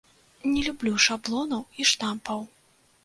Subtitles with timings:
[0.53, 2.39] Не люблю шаблонаў і штампаў.